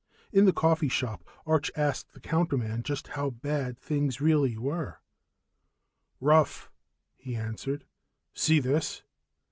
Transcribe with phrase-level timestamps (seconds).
[0.33, 4.99] In the coffee shop, Arch asked the counterman just how bad things really were.
[6.19, 6.71] "Rough,"
[7.15, 7.85] he answered.
[8.33, 9.03] "See this?"